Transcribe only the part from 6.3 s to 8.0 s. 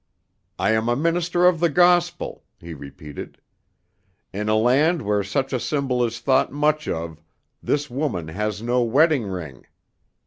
much of, this